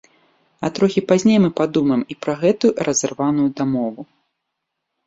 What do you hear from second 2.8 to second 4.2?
разарваную дамову.